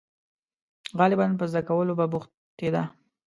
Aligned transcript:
•غالباً 0.99 1.27
په 1.39 1.45
زده 1.51 1.61
کولو 1.69 1.93
به 1.99 2.05
بوختېده. 2.11 2.83